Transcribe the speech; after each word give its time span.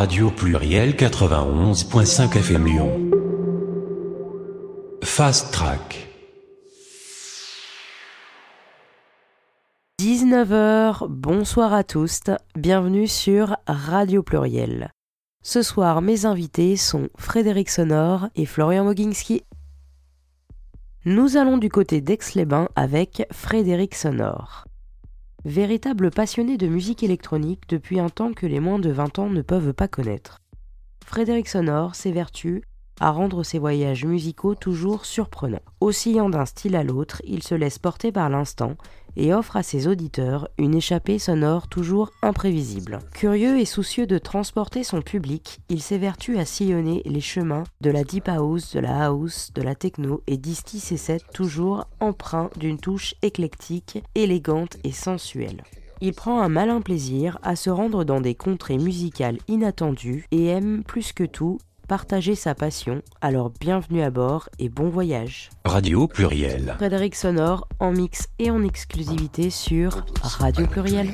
Radio 0.00 0.30
Pluriel 0.30 0.94
91.5 0.96 2.38
FM 2.38 2.64
Lyon. 2.64 3.10
Fast 5.02 5.52
Track. 5.52 6.08
19h, 10.00 11.06
bonsoir 11.06 11.74
à 11.74 11.84
tous, 11.84 12.20
bienvenue 12.56 13.06
sur 13.06 13.58
Radio 13.66 14.22
Pluriel. 14.22 14.90
Ce 15.42 15.60
soir, 15.60 16.00
mes 16.00 16.24
invités 16.24 16.76
sont 16.76 17.10
Frédéric 17.18 17.68
Sonor 17.68 18.28
et 18.36 18.46
Florian 18.46 18.84
Moginski. 18.84 19.42
Nous 21.04 21.36
allons 21.36 21.58
du 21.58 21.68
côté 21.68 22.00
d'Aix-les-Bains 22.00 22.70
avec 22.74 23.26
Frédéric 23.32 23.94
Sonor. 23.94 24.64
Véritable 25.46 26.10
passionné 26.10 26.58
de 26.58 26.66
musique 26.66 27.02
électronique 27.02 27.62
depuis 27.66 27.98
un 27.98 28.10
temps 28.10 28.34
que 28.34 28.44
les 28.44 28.60
moins 28.60 28.78
de 28.78 28.90
20 28.90 29.18
ans 29.18 29.30
ne 29.30 29.40
peuvent 29.40 29.72
pas 29.72 29.88
connaître. 29.88 30.42
Frédéric 31.06 31.48
Sonor 31.48 31.94
s'évertue 31.94 32.62
à 33.00 33.10
rendre 33.10 33.42
ses 33.42 33.58
voyages 33.58 34.04
musicaux 34.04 34.54
toujours 34.54 35.06
surprenants. 35.06 35.62
Oscillant 35.80 36.28
d'un 36.28 36.44
style 36.44 36.76
à 36.76 36.84
l'autre, 36.84 37.22
il 37.24 37.42
se 37.42 37.54
laisse 37.54 37.78
porter 37.78 38.12
par 38.12 38.28
l'instant 38.28 38.76
et 39.16 39.34
offre 39.34 39.56
à 39.56 39.62
ses 39.62 39.86
auditeurs 39.86 40.48
une 40.58 40.74
échappée 40.74 41.18
sonore 41.18 41.68
toujours 41.68 42.10
imprévisible. 42.22 42.98
Curieux 43.12 43.58
et 43.58 43.64
soucieux 43.64 44.06
de 44.06 44.18
transporter 44.18 44.84
son 44.84 45.02
public, 45.02 45.60
il 45.68 45.82
s'évertue 45.82 46.38
à 46.38 46.44
sillonner 46.44 47.02
les 47.04 47.20
chemins 47.20 47.64
de 47.80 47.90
la 47.90 48.04
deep 48.04 48.28
house, 48.28 48.74
de 48.74 48.80
la 48.80 49.06
house, 49.06 49.52
de 49.54 49.62
la 49.62 49.74
techno 49.74 50.22
et 50.26 50.36
distille 50.36 50.80
ses 50.80 50.96
sets 50.96 51.20
toujours 51.34 51.86
empreints 52.00 52.50
d'une 52.56 52.78
touche 52.78 53.14
éclectique, 53.22 54.02
élégante 54.14 54.76
et 54.84 54.92
sensuelle. 54.92 55.62
Il 56.02 56.14
prend 56.14 56.40
un 56.40 56.48
malin 56.48 56.80
plaisir 56.80 57.38
à 57.42 57.56
se 57.56 57.68
rendre 57.68 58.04
dans 58.04 58.22
des 58.22 58.34
contrées 58.34 58.78
musicales 58.78 59.36
inattendues 59.48 60.26
et 60.30 60.46
aime 60.46 60.82
plus 60.82 61.12
que 61.12 61.24
tout 61.24 61.58
partager 61.90 62.36
sa 62.36 62.54
passion. 62.54 63.02
Alors 63.20 63.50
bienvenue 63.50 64.00
à 64.00 64.10
bord 64.10 64.48
et 64.60 64.68
bon 64.68 64.90
voyage. 64.90 65.50
Radio 65.64 66.06
Pluriel. 66.06 66.74
Frédéric 66.76 67.16
Sonore 67.16 67.66
en 67.80 67.90
mix 67.90 68.28
et 68.38 68.48
en 68.52 68.62
exclusivité 68.62 69.50
sur 69.50 70.06
Radio 70.22 70.68
Pluriel. 70.68 71.10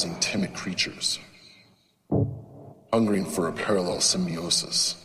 Housing 0.00 0.18
timid 0.18 0.54
creatures, 0.54 1.18
hungering 2.90 3.26
for 3.26 3.48
a 3.48 3.52
parallel 3.52 4.00
symbiosis. 4.00 4.96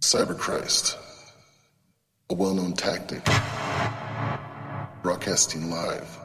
Cyberchrist, 0.00 0.98
a 2.28 2.34
well 2.34 2.52
known 2.52 2.74
tactic, 2.74 3.24
broadcasting 5.02 5.70
live. 5.70 6.18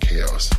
Chaos. 0.00 0.52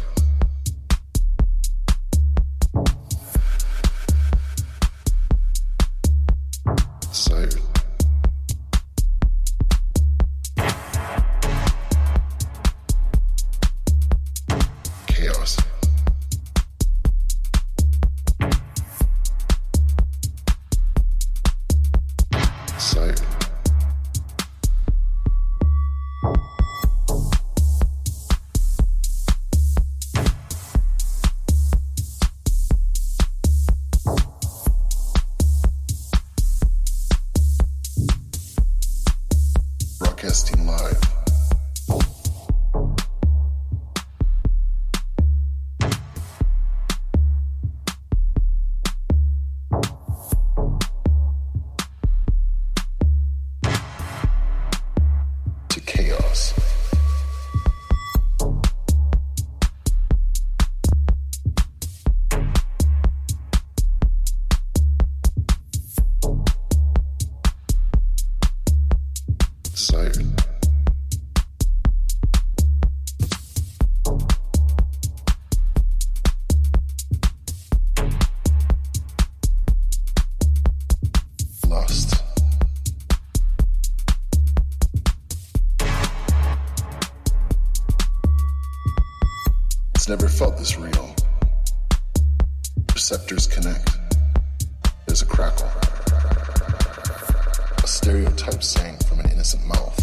A 98.07 98.09
stereotype 98.09 98.63
sang 98.63 98.97
from 98.99 99.19
an 99.19 99.29
innocent 99.31 99.67
mouth, 99.67 100.01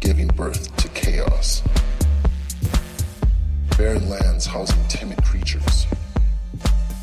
giving 0.00 0.26
birth 0.26 0.76
to 0.78 0.88
chaos. 0.88 1.62
Barren 3.76 4.08
lands 4.08 4.44
housing 4.44 4.82
timid 4.88 5.22
creatures, 5.22 5.86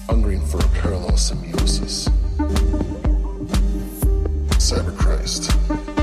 hungering 0.10 0.46
for 0.46 0.58
a 0.58 0.68
parallel 0.82 1.16
symbiosis. 1.16 2.10
Cyberchrist, 4.60 5.48
a 5.70 5.95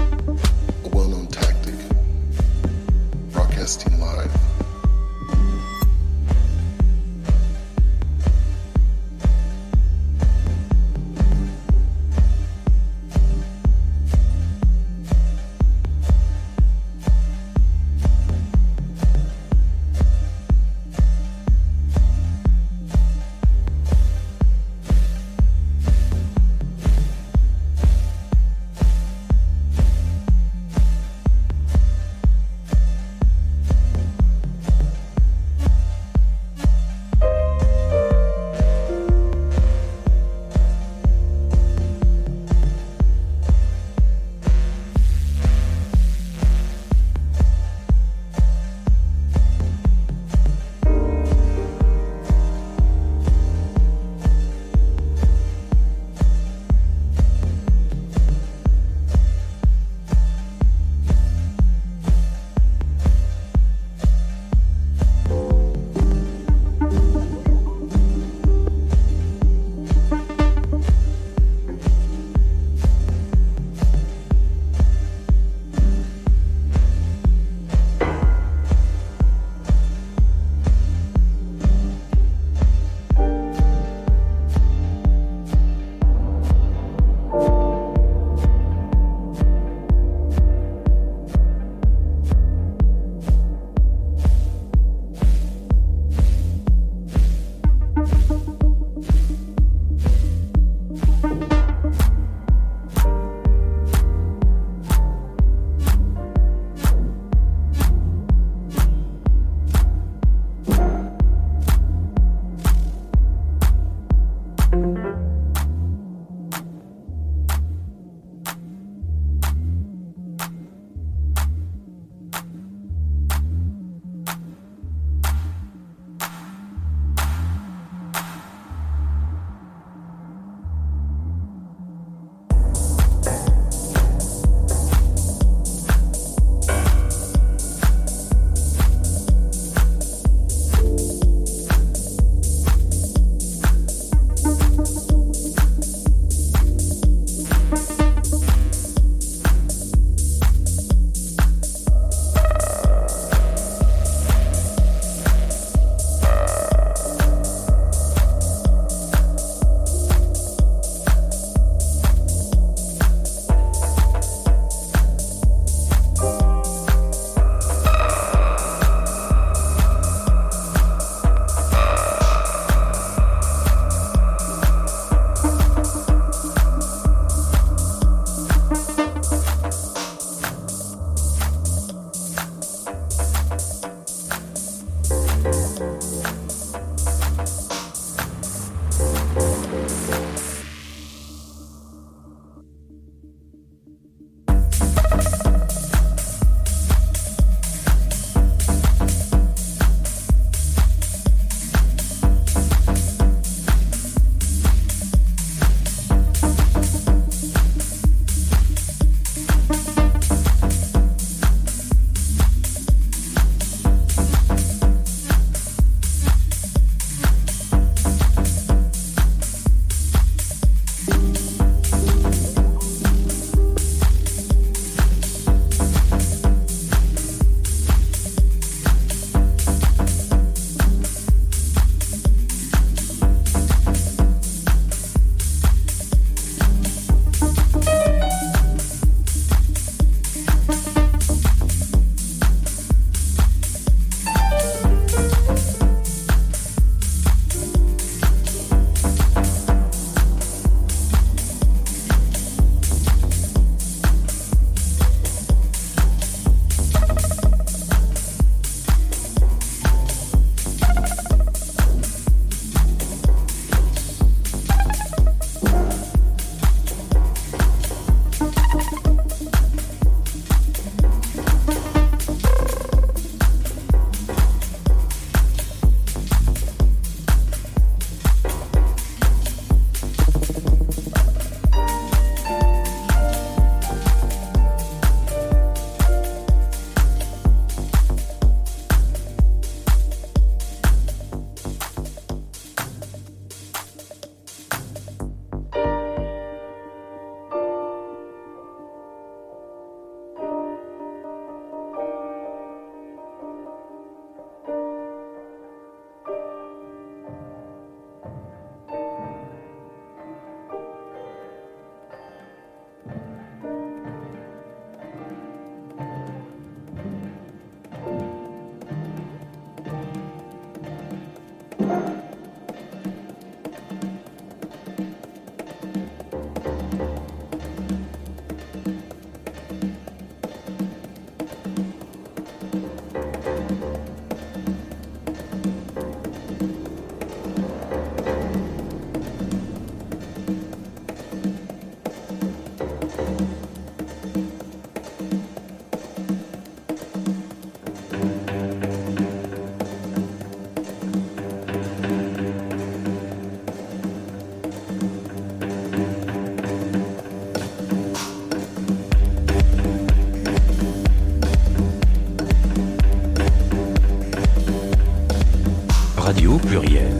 pluriel. 366.72 367.11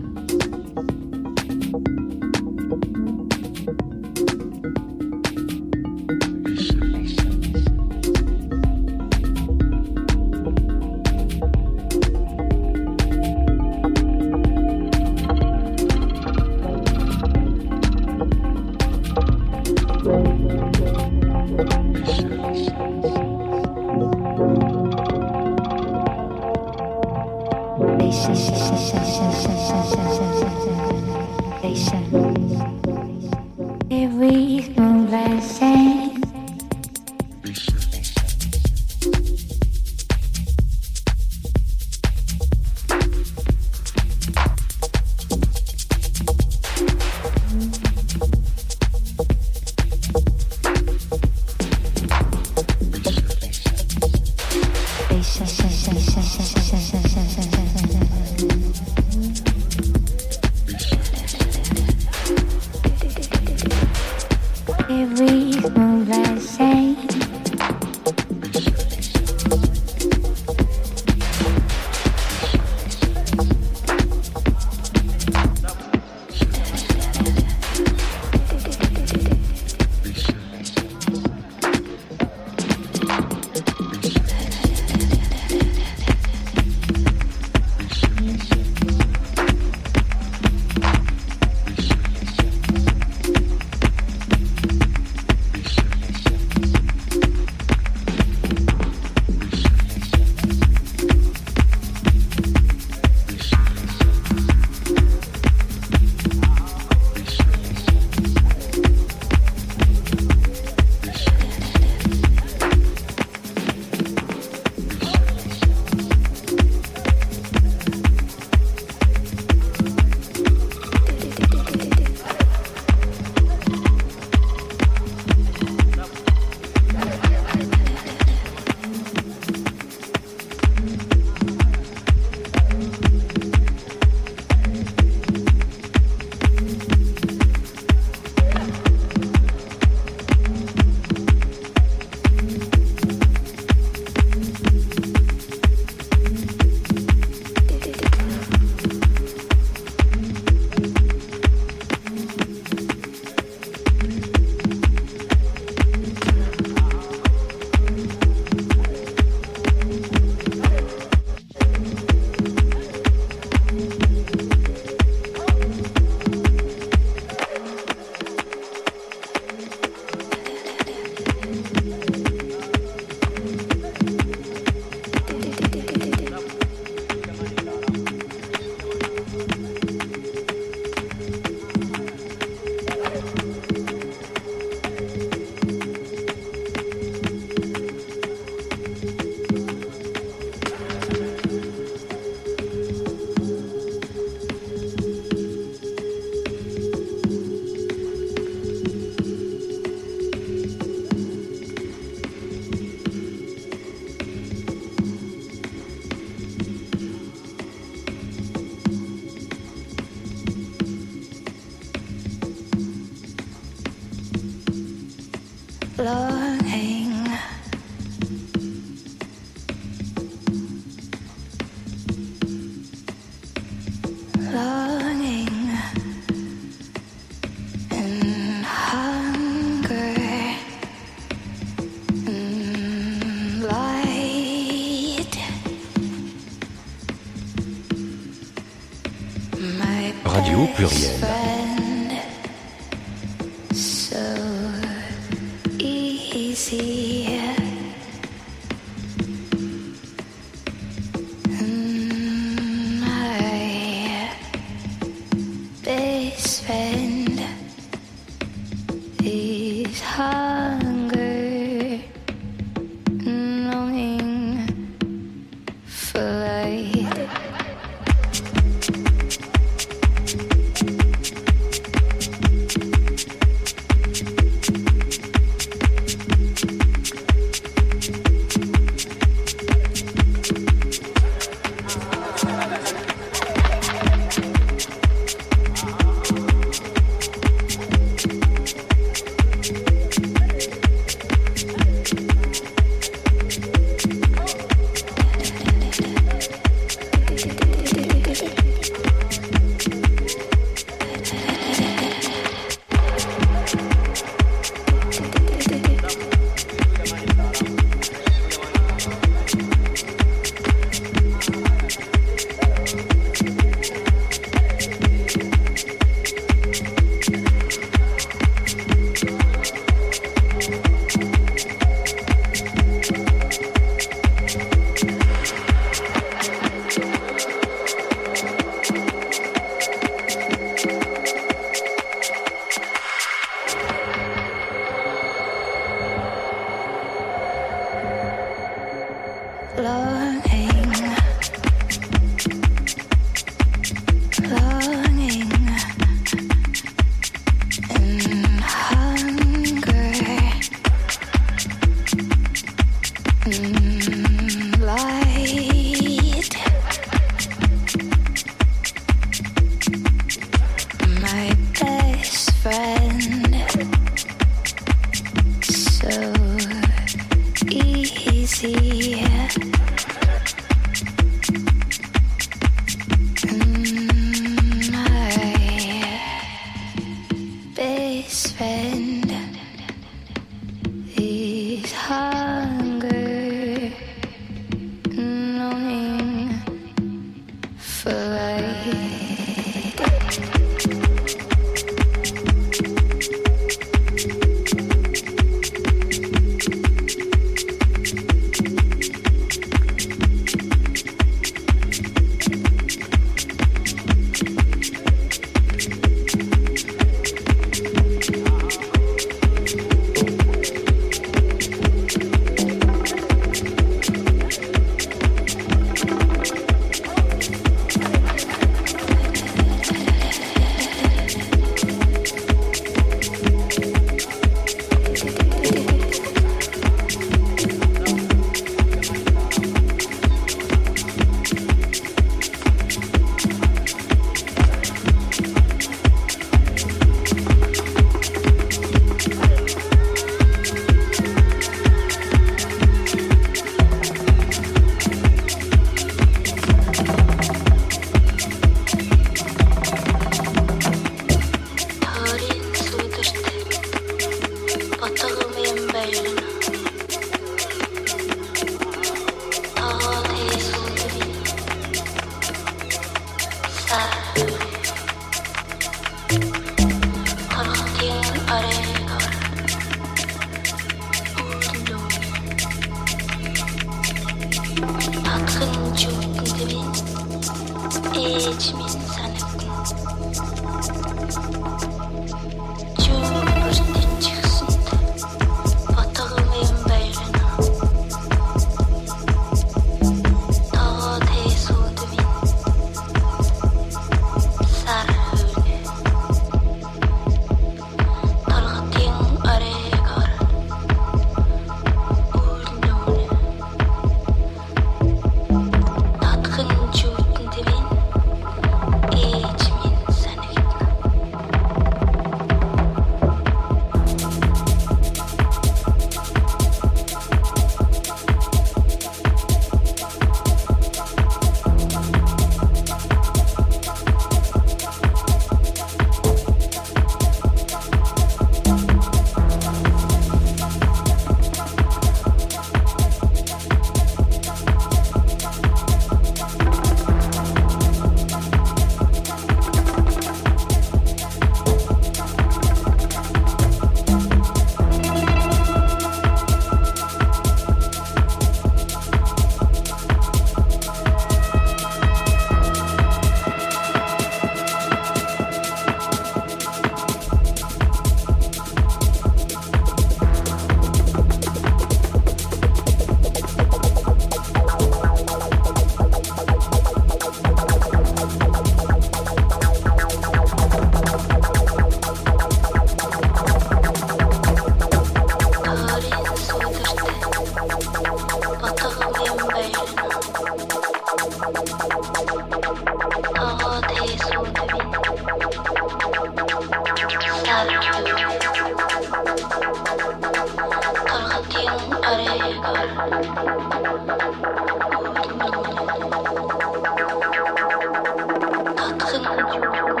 Thank 599.72 600.00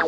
you. 0.00 0.05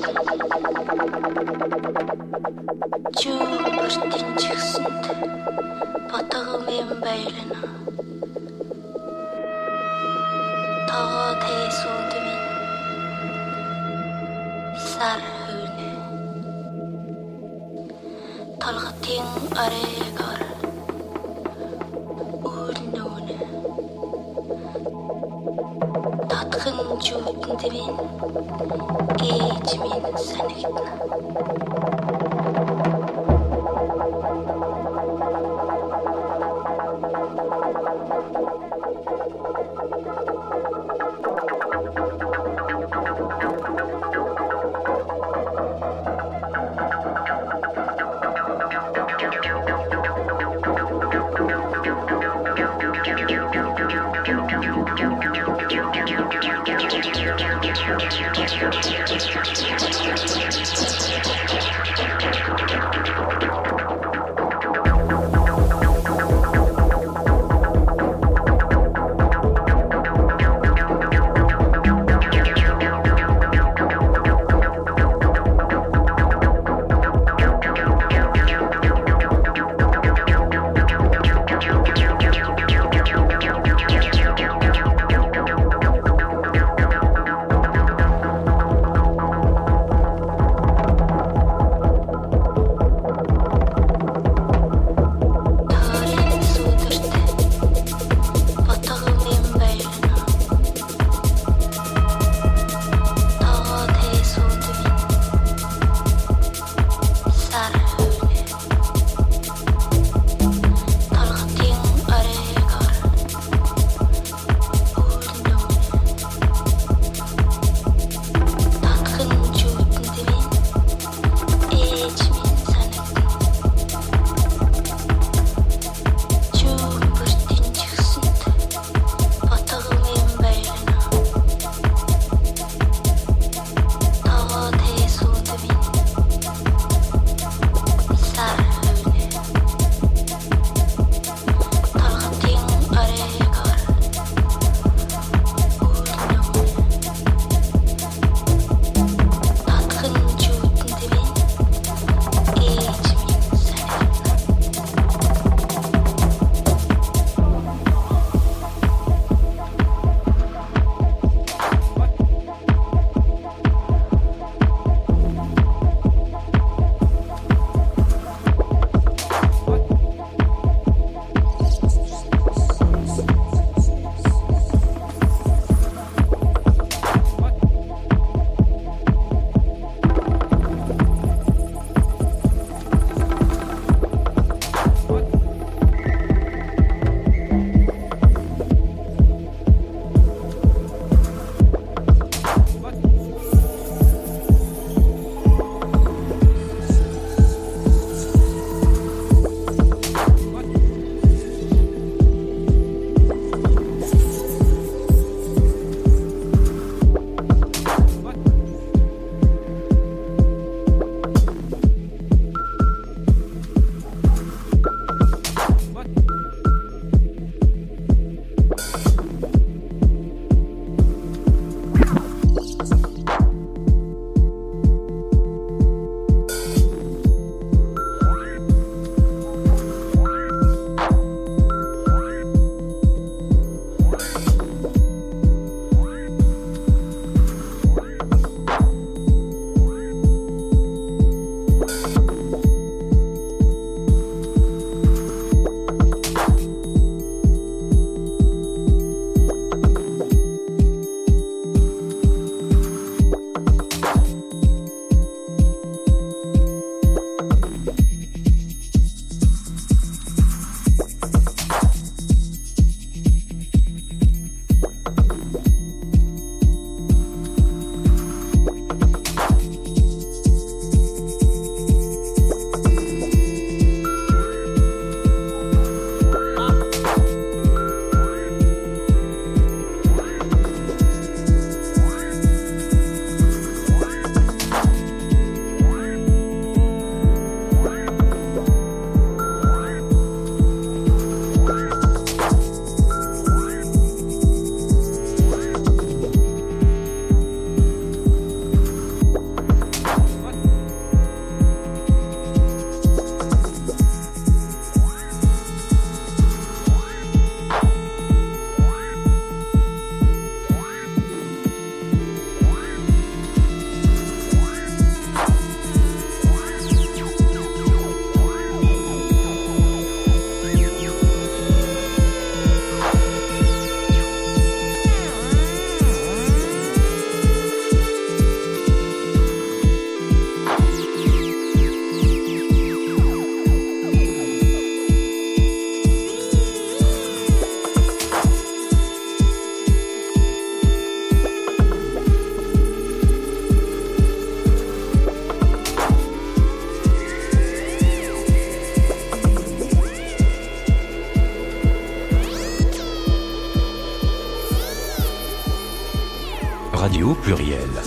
Pluriel. 357.35 357.98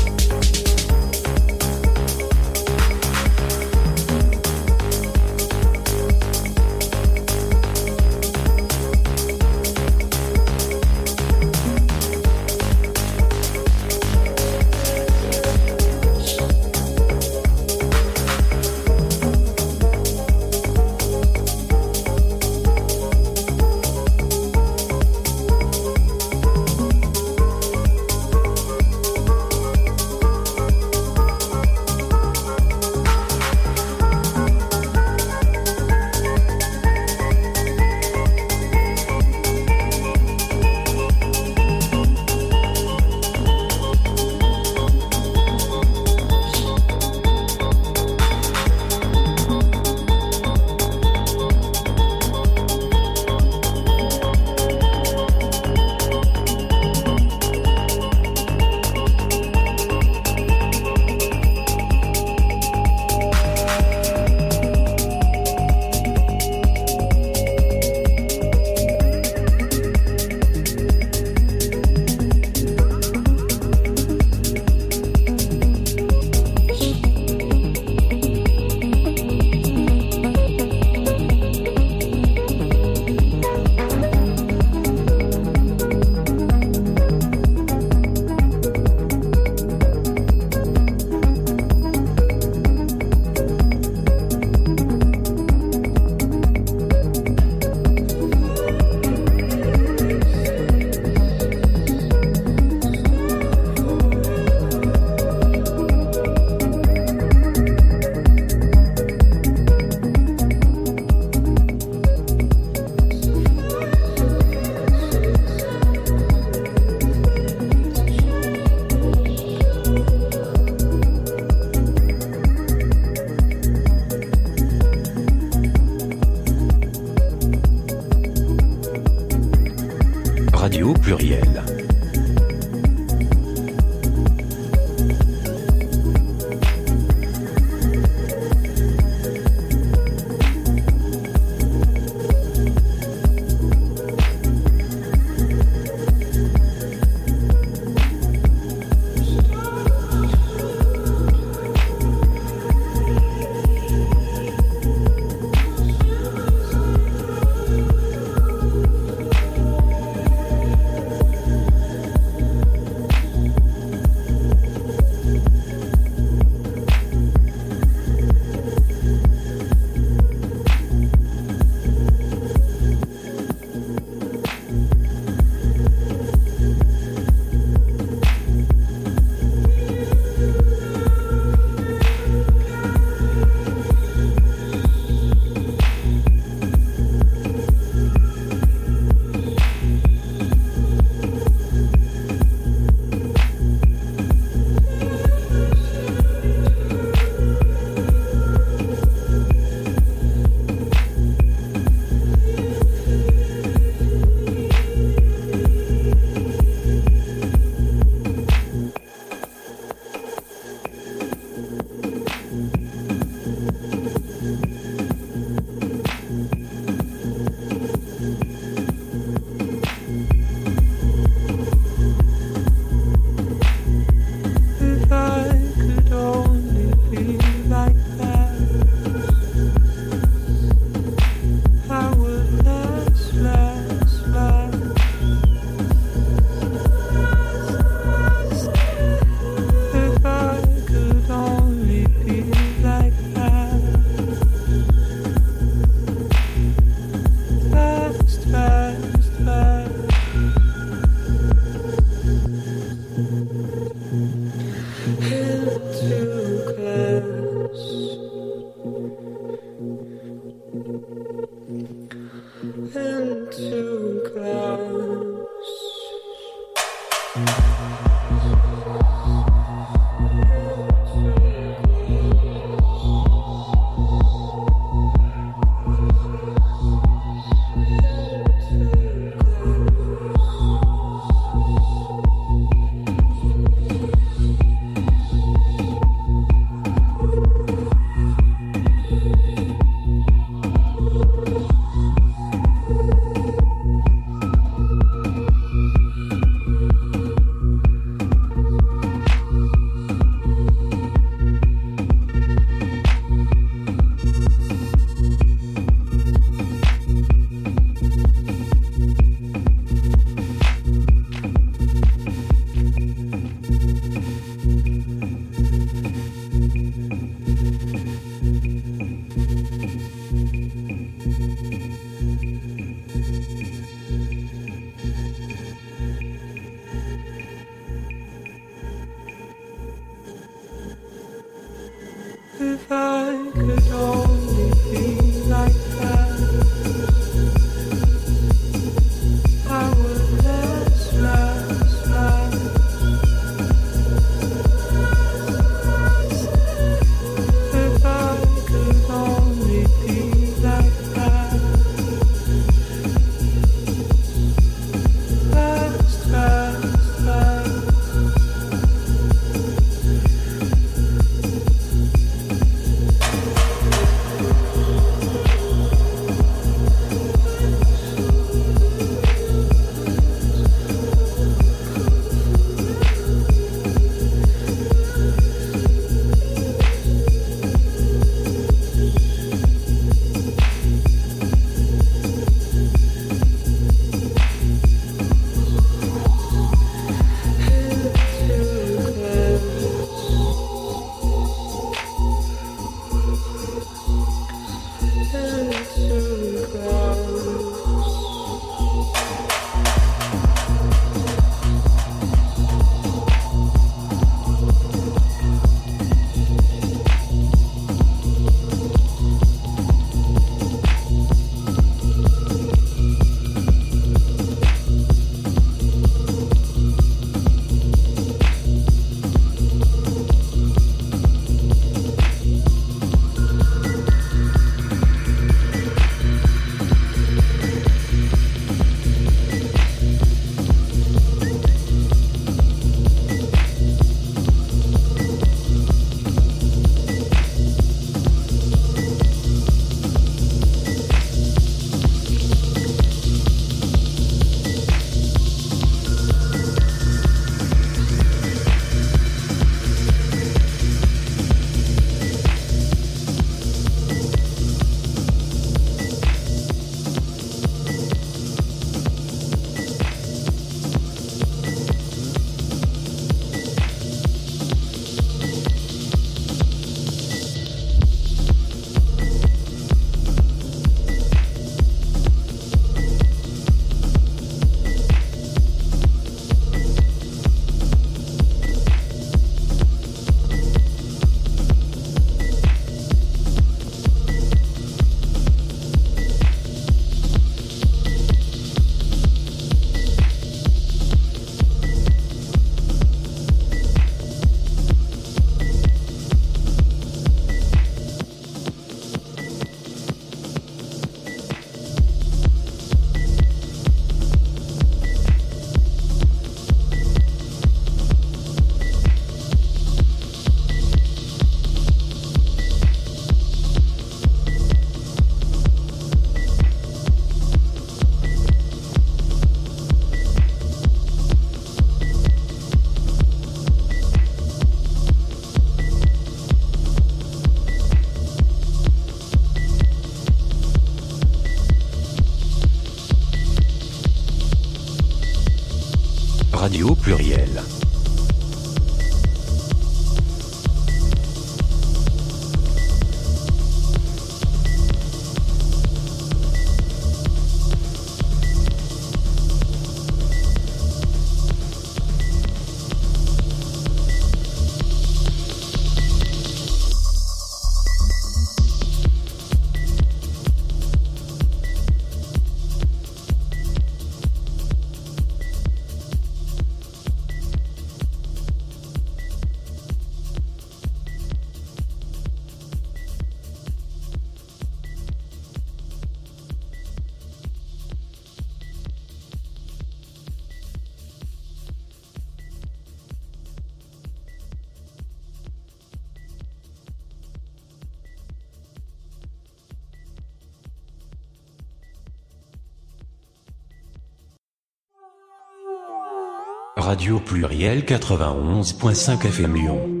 Radio 596.78 597.18
Pluriel 597.18 597.82
91.5 597.84 599.26
FM 599.26 599.54
Lyon. 599.56 600.00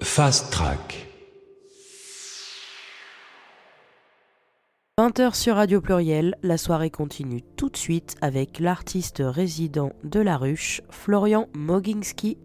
Fast 0.00 0.50
Track. 0.50 1.06
20h 4.98 5.34
sur 5.34 5.56
Radio 5.56 5.82
Pluriel, 5.82 6.36
la 6.42 6.56
soirée 6.56 6.88
continue 6.88 7.42
tout 7.42 7.68
de 7.68 7.76
suite 7.76 8.16
avec 8.22 8.60
l'artiste 8.60 9.22
résident 9.22 9.92
de 10.04 10.20
La 10.20 10.38
Ruche, 10.38 10.80
Florian 10.88 11.48
Moginski 11.52 12.38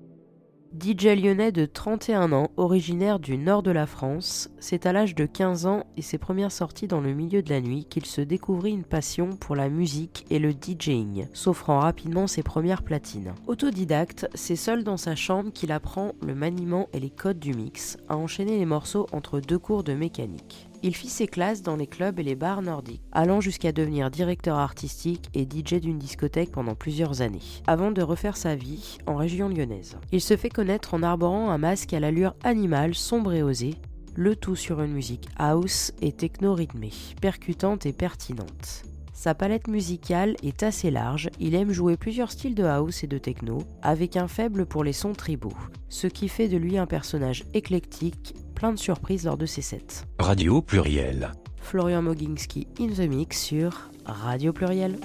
DJ 0.74 1.16
lyonnais 1.16 1.52
de 1.52 1.68
31 1.68 2.34
ans, 2.34 2.50
originaire 2.58 3.20
du 3.20 3.38
nord 3.38 3.62
de 3.62 3.70
la 3.70 3.86
France, 3.86 4.50
c'est 4.60 4.88
à 4.88 4.92
l'âge 4.92 5.14
de 5.14 5.28
15 5.28 5.68
ans 5.68 5.86
et 5.98 6.02
ses 6.02 6.18
premières 6.18 6.52
sorties 6.52 6.88
dans 6.88 7.00
le 7.00 7.14
milieu 7.14 7.44
de 7.44 7.52
la 7.52 7.62
nuit 7.62 7.86
qu'il 7.86 8.08
se 8.08 8.22
découvrit 8.22 8.72
une 8.72 8.84
passion 8.84 9.30
pour 9.30 9.56
la 9.56 9.70
musique 9.70 10.26
et 10.32 10.40
le 10.40 10.52
DJing, 10.52 11.28
s'offrant 11.32 11.78
rapidement 11.78 12.26
ses 12.26 12.42
premières 12.42 12.82
platines. 12.82 13.36
Autodidacte, 13.46 14.28
c'est 14.34 14.56
seul 14.56 14.84
dans 14.84 14.98
sa 14.98 15.16
chambre 15.16 15.52
qu'il 15.54 15.72
apprend 15.72 16.14
le 16.26 16.34
maniement 16.34 16.90
et 16.92 17.00
les 17.00 17.12
codes 17.12 17.40
du 17.40 17.54
mix, 17.54 17.98
à 18.10 18.18
enchaîner 18.18 18.58
les 18.58 18.66
morceaux 18.66 19.06
entre 19.12 19.40
deux 19.40 19.60
cours 19.60 19.84
de 19.84 19.94
mécanique. 19.94 20.70
Il 20.86 20.94
fit 20.94 21.08
ses 21.08 21.28
classes 21.28 21.62
dans 21.62 21.78
les 21.78 21.88
clubs 21.88 22.20
et 22.20 22.24
les 22.24 22.36
bars 22.36 22.62
nordiques, 22.62 23.02
allant 23.14 23.40
jusqu'à 23.40 23.72
devenir 23.72 24.12
directeur 24.12 24.58
artistique 24.58 25.30
et 25.34 25.44
DJ 25.44 25.76
d'une 25.76 25.98
discothèque 25.98 26.52
pendant 26.52 26.76
plusieurs 26.76 27.22
années, 27.22 27.40
avant 27.68 27.92
de 27.92 28.02
refaire 28.02 28.36
sa 28.36 28.56
vie 28.56 28.98
en 29.08 29.16
région 29.16 29.48
lyonnaise. 29.48 29.96
Il 30.12 30.20
se 30.20 30.36
fait 30.36 30.50
connaître 30.50 30.94
en 30.94 31.02
arborant 31.02 31.52
un 31.52 31.58
masque 31.58 31.94
à 31.94 32.02
l'allure 32.02 32.36
animale, 32.44 32.96
sombre 32.96 33.32
et 33.32 33.44
osée, 33.44 33.76
le 34.16 34.36
tout 34.36 34.58
sur 34.58 34.82
une 34.82 34.92
musique 34.92 35.30
house 35.38 35.94
et 36.02 36.12
techno-rythmée, 36.12 36.92
percutante 37.22 37.86
et 37.86 37.94
pertinente. 37.94 38.84
Sa 39.14 39.34
palette 39.34 39.70
musicale 39.70 40.36
est 40.44 40.64
assez 40.64 40.92
large, 40.92 41.30
il 41.40 41.56
aime 41.56 41.72
jouer 41.72 41.96
plusieurs 41.96 42.32
styles 42.32 42.56
de 42.56 42.66
house 42.66 43.06
et 43.06 43.08
de 43.08 43.18
techno, 43.18 43.60
avec 43.82 44.18
un 44.18 44.28
faible 44.28 44.66
pour 44.66 44.84
les 44.84 44.92
sons 44.92 45.14
tribaux, 45.14 45.54
ce 45.88 46.08
qui 46.08 46.28
fait 46.28 46.50
de 46.50 46.58
lui 46.58 46.78
un 46.78 46.88
personnage 46.88 47.46
éclectique, 47.54 48.36
plein 48.54 48.74
de 48.74 48.80
surprises 48.80 49.26
lors 49.26 49.38
de 49.38 49.46
ses 49.46 49.62
sets. 49.62 50.06
Radio 50.20 50.62
pluriel. 50.62 51.32
Florian 51.62 52.02
Moginski 52.02 52.68
in 52.80 52.88
the 52.88 53.08
mix 53.08 53.42
sur 53.42 53.90
Radio 54.06 54.52
Pluriel. 54.54 54.98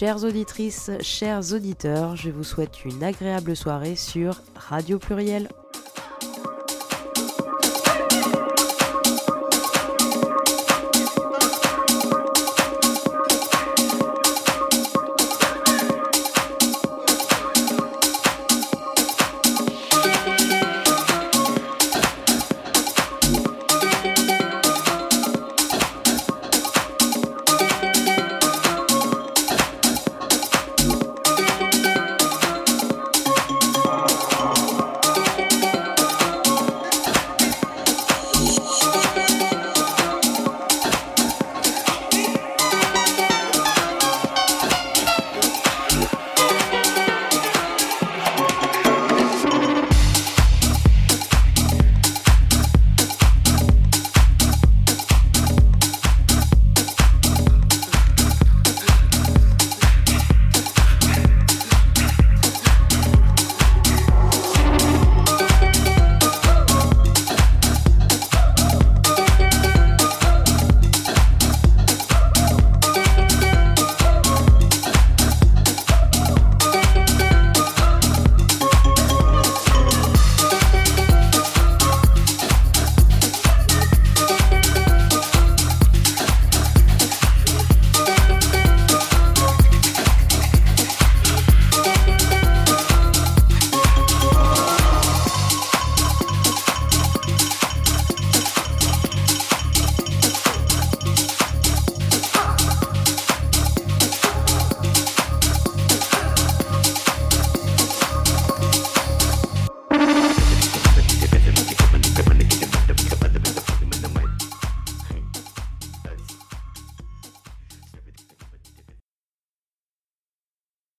Chères 0.00 0.24
auditrices, 0.24 0.90
chers 1.02 1.52
auditeurs, 1.52 2.16
je 2.16 2.30
vous 2.30 2.42
souhaite 2.42 2.86
une 2.86 3.04
agréable 3.04 3.54
soirée 3.54 3.96
sur 3.96 4.40
Radio 4.56 4.98
Pluriel. 4.98 5.50